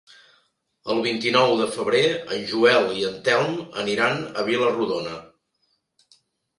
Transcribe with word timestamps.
El 0.93 1.01
vint-i-nou 1.07 1.53
de 1.59 1.67
febrer 1.75 2.01
en 2.37 2.49
Joel 2.55 2.91
i 2.97 3.07
en 3.13 3.21
Telm 3.31 3.55
aniran 3.87 4.21
a 4.35 4.51
Vila-rodona. 4.53 5.17